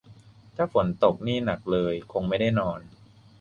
[0.55, 2.79] ถ้าฝนตกนี่หนักเลยคงไม่ได้นอน